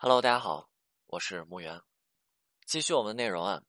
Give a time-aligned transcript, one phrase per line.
[0.00, 0.68] Hello，大家好，
[1.08, 1.80] 我是木源。
[2.64, 3.60] 继续我们的内容啊，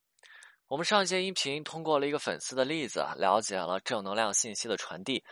[0.67, 5.23] 我们上一节音频通过了一个粉丝的例子，了解了正能量信息的传递，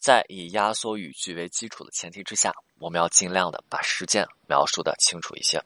[0.00, 5.62] 在以压缩语句为基础的前提之下，我们要尽量的把事件描述的清楚一些，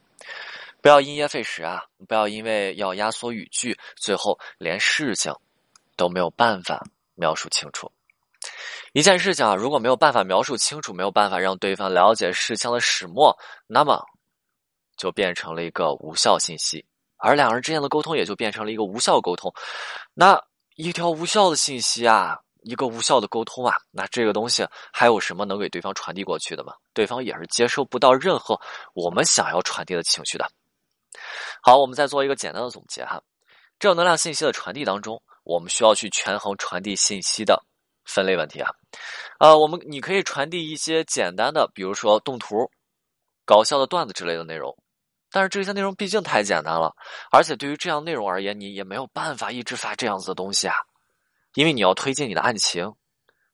[0.82, 5.32] 不要因噎废食啊，不要因为要压缩语句，最后连事情
[5.94, 6.84] 都没有办法
[7.14, 7.88] 描述清楚。
[8.92, 13.38] 一件事情啊，如果没有办法描述清楚，没有办法让对方了解事情的始末，
[13.68, 14.04] 那么。
[15.00, 16.84] 就变成了一个无效信息，
[17.16, 19.50] 而两人之间的沟通也就变成了一个无效沟通。
[20.12, 20.38] 那
[20.76, 26.74] 一条无效的信息啊，一个无效的沟通啊，那这个东西还有什么能给对方传递过去的吗？
[26.92, 28.60] 对方也是接收不到任何
[28.92, 30.46] 我们想要传递的情绪的。
[31.62, 33.22] 好，我们再做一个简单的总结哈。
[33.78, 37.64] 正能量信息的传递当中，我们需要去权衡传递信息的
[38.04, 38.70] 分类问题啊。
[39.38, 42.70] 呃，我们你可以传递一些简单的，比如说动图、
[43.46, 44.76] 搞笑的段子之类的内容。
[45.32, 46.92] 但是这些内容毕竟太简单了，
[47.30, 50.74] 而且对于这样内容而言，你也没有办法一直发这样子的东西啊，
[51.54, 52.92] 因为你要推进你的案情，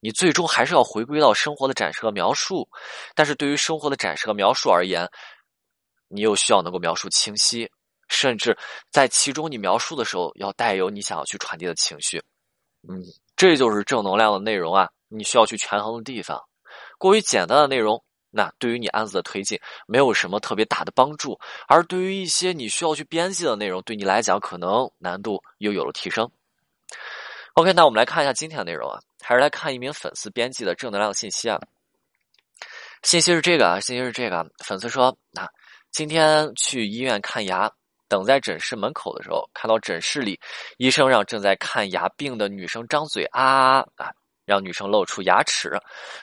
[0.00, 2.66] 你最终还是要回归到生活的展示和描述。
[3.14, 5.06] 但是对于生活的展示和描述而言，
[6.08, 7.70] 你又需要能够描述清晰，
[8.08, 8.56] 甚至
[8.90, 12.22] 在其中你描述的时候要带有你想要去传递的情绪。
[12.88, 13.02] 嗯，
[13.36, 16.42] 这就是正能量的内容啊，你需要去权衡的地方。
[16.96, 18.02] 过于简单的内容。
[18.36, 26.30] 那对于你案子的推进没有什么特别大的帮助，而对于一些你需要去编辑的内容，对你来讲可能难度又有了提升。
[27.54, 31.58] OK，那我们来看一下今天的内容啊，还是来看一名粉丝编辑的正能量信息啊。
[33.02, 35.48] 信息是这个啊，信息是这个啊，粉丝说啊，
[35.90, 37.72] 今天去医院看牙，
[38.06, 40.38] 等在诊室门口的时候，看到诊室里
[40.76, 44.12] 医生让正在看牙病的女生张嘴啊啊，
[44.44, 45.72] 让女生露出牙齿，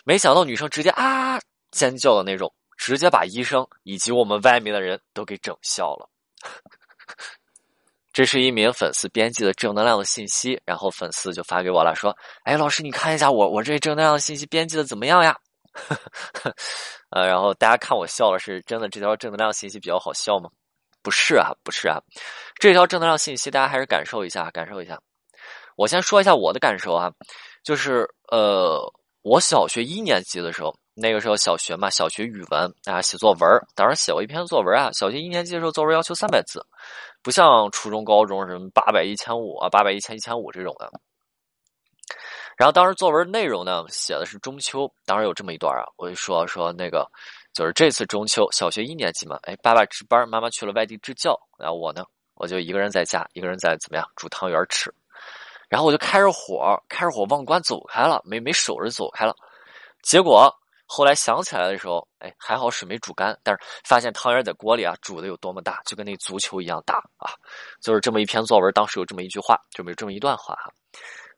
[0.06, 1.40] 没想到女生直接啊。
[1.74, 6.10] 尖叫的那种，直接把医生以及我们外面的人都给整笑了。
[8.14, 15.36] 这是一名粉丝编辑的正能量的信息，然后粉丝就发给我了，说：“哎，老师，你看一下我我这正能量的信息编辑的怎么样呀？”
[17.10, 20.48] 呃，然后大家看我笑了，是真的这条正能量信息比较好笑吗？
[21.02, 22.00] 不是啊，不是啊，
[22.60, 25.00] 这条正能量信息大家还是感受一下，感受一下。
[25.76, 27.12] 我先说一下我的感受啊，
[27.64, 28.80] 就是呃，
[29.24, 30.74] 我小学一年级的时候。
[30.96, 33.42] 那个时候小学嘛，小学语文啊，写作文
[33.74, 34.92] 当时写过一篇作文啊。
[34.94, 36.64] 小学一年级的时候，作文要求三百字，
[37.24, 40.92] 不像初中、高中什么八百、一千五啊，八百、一千、一千五这种的。
[42.56, 47.10] 然后当时作文内容呢，写的是中秋，当时有这么一段啊，我就说说那个，
[47.54, 54.94] 就是这次中秋，小学一年级嘛，哎，爸爸值班，妈妈去了外地支教，然后我呢，我就一个人在家，一个人在怎么样煮汤圆吃，
[55.74, 59.34] 然后我就开着火，开着火忘关走开了，没没守着走开了，
[60.04, 60.54] 结果。
[60.86, 67.34] 后来想起来的时候，哎，还好水没煮干，但是发现汤圆在锅里啊煮的有多么大，就跟那足球一样大啊！
[67.82, 70.72] 就是这么一篇作文，当时有这么一句话，这么这么一段话哈。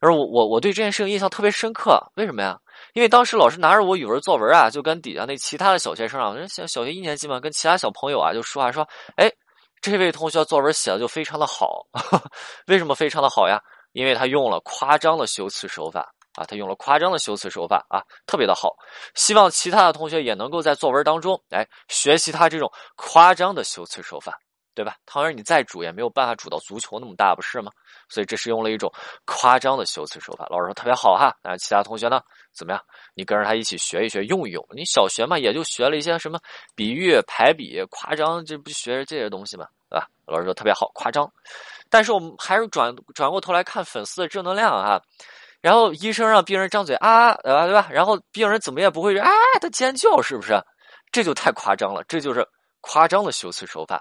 [0.02, 2.60] 而我我我对这件事情印象特别深刻，为什么呀？
[2.94, 8.86] 因为当时老师拿着我语文作文啊，就跟底下那其他的小学生啊，小小学一年级嘛，跟其他小朋友啊就说啊说，
[9.16, 9.32] 哎，
[9.80, 11.86] 这位同学作文写的就非常的好，
[12.68, 13.62] 为什么非常的好呀？
[13.96, 16.14] 因为他用了夸张的修辞手法。
[16.36, 18.76] 啊，他用了夸张的修辞手法啊，特别的好。
[19.14, 24.38] 希望其他的同学也能够在作文当中，哎，学习他这种夸张的修辞手法，
[24.74, 24.98] 对吧？
[25.06, 27.72] 汤圆你再煮也没有办法煮到足球那么大，不是吗？
[28.10, 28.92] 所以这是用了一种
[29.24, 30.46] 夸张的修辞手法。
[30.50, 31.34] 老师说特别好哈。
[31.42, 32.20] 那其他同学呢？
[32.52, 32.84] 怎么样？
[33.14, 34.62] 你跟着他一起学一学，用一用。
[34.76, 36.38] 你小学嘛，也就学了一些什么
[36.76, 40.06] 比喻、排比、夸张，这不学这些东西嘛，对吧？
[40.26, 41.32] 老师说特别好，夸张。
[41.90, 45.02] 但是我们还是转转过头来看粉丝的正能量啊。
[45.62, 47.88] 然后医生让病人张嘴啊，对吧？
[47.90, 50.62] 然后病人怎么也不会啊，他尖叫，是不是？
[51.12, 52.48] 这就太夸张了，这就是
[52.82, 54.00] 夸张的修辞手法，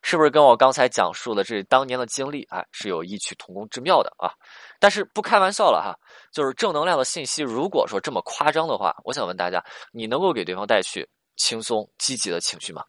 [0.00, 4.32] 是不是跟我刚才讲述的这当年的经历啊是有异曲同工之妙的啊？
[4.80, 5.94] 但是不开玩笑了哈，
[6.32, 12.82] 就是正能量的信息，如果说这么夸张的话，我想问大家，你能够给对方带去轻松积极的情绪吗？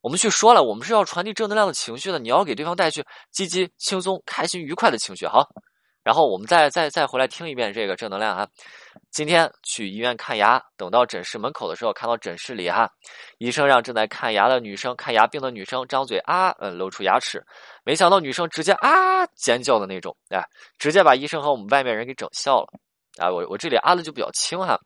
[0.00, 5.48] 我们去说了，我们是要传递正能量的情绪的，你要给对方带去积极、轻松、开心、愉快的情绪，好。
[6.04, 8.48] 然后我们再再再回来听一遍这个正能量哈。
[9.10, 12.88] 今天去医院看牙，等到诊室门口的时候，看到诊室里哈，
[13.36, 17.44] 医生让正在看牙的女生看牙病的女生张嘴啊，嗯，露出牙齿，
[17.84, 20.42] 没想到女生直接啊尖叫的那种，哎，
[20.78, 22.68] 直接把医生和我们外面人给整笑了
[23.18, 23.30] 啊。
[23.30, 24.78] 我我这里啊的就比较轻哈，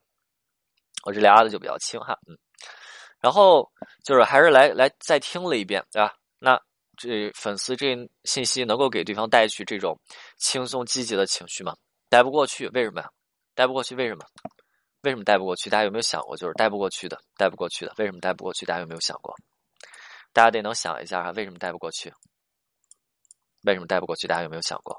[1.04, 2.36] 我这里啊的就比较轻哈，嗯。
[3.22, 3.70] 然后
[4.04, 6.14] 就是还是来来再听了一遍，对吧？
[6.38, 6.60] 那。
[6.94, 9.98] 这粉丝这信息能够给对方带去这种
[10.36, 11.74] 轻松积极的情绪吗？
[12.10, 13.08] 带不过去，为什么呀？
[13.54, 14.24] 带不过去，为什么？
[15.00, 15.70] 为什么带不过去？
[15.70, 16.36] 大家有没有想过？
[16.36, 18.66] 就是带不过去的，带不过去的，为什么带不过去？
[18.66, 19.34] 大家有没有想过？
[20.34, 22.12] 大家得能想一下哈，为什么带不过去？
[23.62, 24.28] 为什么带不过去？
[24.28, 24.96] 大家有没有想过？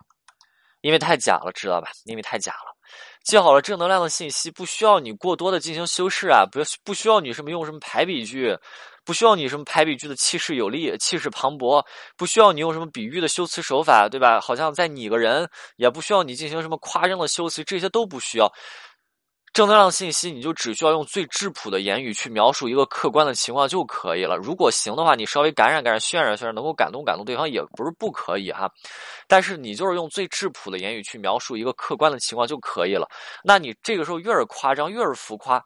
[0.81, 1.91] 因为太假了，知道吧？
[2.05, 2.75] 因为太假了。
[3.23, 8.57] 记好了，正能量的信息不需要你过多的进行修饰啊，不不需要你什么用什么排比句，
[9.05, 11.85] 不需要你什么排比句的气势有力、气势磅礴，
[12.17, 14.41] 不需要你用什么比喻的修辞手法，对吧？
[14.41, 18.51] 好像在拟个人，也不需要你进行什么夸张的修辞，这些都不需要。
[19.53, 24.35] 正能量信息，你就只需要用最质朴的言语去描述一个客观的情况就可以了。
[24.35, 28.67] 如果行的话，你稍微感染感染、渲染渲染，能够感动感动对方，也不是不可以哈。
[29.27, 33.07] 但是你就是用最质朴的言语去描述一个客观的情况就可以了。
[33.43, 35.63] 那你这个时候越是夸张，越是浮夸，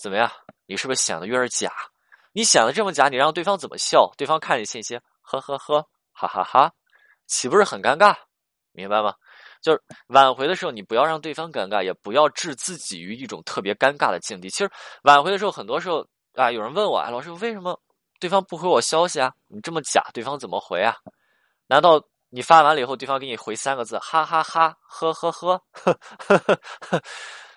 [0.00, 0.30] 怎么样？
[0.66, 1.72] 你是不是显得越是假？
[2.32, 4.08] 你显得这么假，你让对方怎么笑？
[4.16, 6.70] 对方看你信息，呵呵呵，哈哈哈，
[7.26, 8.14] 岂不是很尴尬？
[8.70, 9.12] 明白吗？
[9.62, 14.48] 就是挽回的时候，你不要让对方尴尬，也不要置自己于一种特别尴尬的境地。
[14.48, 14.70] 其实
[15.02, 17.78] 挽回的时候，很多时候啊，有人问我，哎，老师，为什么
[18.20, 19.32] 对方不回我消息啊？
[19.48, 20.94] 你这么假，对方怎么回啊？
[21.66, 25.62] 难道你发完了以后，对方给你回三个字，哈哈哈，呵呵呵？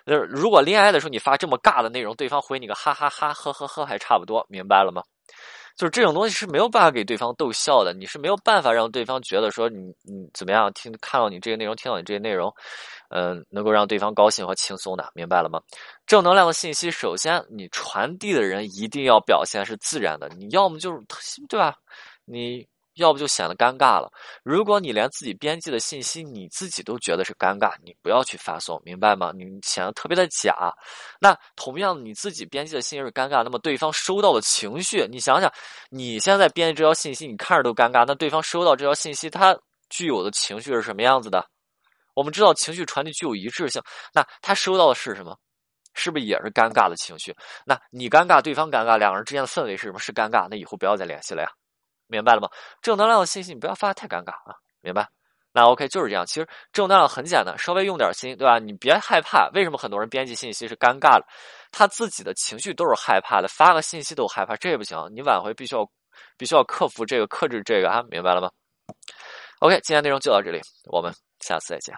[0.06, 5.04] 就是如果恋爱的时候你发这么尬的内容，对方回你个哈哈哈，呵呵呵，还差不多，明白了吗？
[5.76, 12.54] 就是这种东西是没有办法给对方逗笑的，你是没有办法让对方觉得说你你怎么样听看到你这些内容，听到你这些内容，
[13.10, 15.62] 嗯，能够让对方高兴和轻松的，明白了吗？
[16.06, 21.00] 正能量的信息，首先你传递的人一定要表现是自然的，你要么就是
[21.48, 21.76] 对吧？
[22.26, 22.68] 你。
[22.96, 24.12] 要不就显得尴尬了。
[24.44, 29.32] 如果你连自己编辑的信息你自己都觉得是尴尬，你不要去发送，明白吗？
[29.36, 30.74] 你显得特别的假。
[31.20, 35.52] 那同样，你自己编辑的信息是尴尬，那么对方收到的情绪，你想想，
[35.90, 39.58] 你现在编辑这条信息，你看着都尴尬，那对方收到这条信息，他
[39.90, 41.46] 具有的情绪是什么样子的？
[42.14, 43.82] 我们知道情绪传递具有一致性，
[44.14, 45.38] 那他收到的是什么？
[45.94, 47.36] 是不是也是尴尬的情绪？
[47.66, 50.00] 那你尴尬，对方尴尬，两个人之间的氛围是什么？
[50.00, 51.50] 是尴尬，那以后不要再联系了呀。
[52.12, 52.50] 明白了吗？
[52.82, 54.56] 正能量的信息你不要发的太尴尬啊！
[54.82, 55.08] 明白？
[55.54, 56.26] 那 OK 就是这样。
[56.26, 58.60] 其实正能量很简单，稍微用点心，对吧？
[58.60, 59.50] 你别害怕。
[59.54, 61.26] 为什么很多人编辑信息是尴尬的？
[61.72, 64.98] 他自己的情绪都是害怕的，发个信息都害怕，这也不行。
[65.14, 65.90] 你挽回必须要
[66.38, 68.04] 必须要克服这个，克制这个啊！
[68.10, 68.50] 明白了吗
[69.60, 71.96] ？OK，今天内容就到这里，我们下次再见。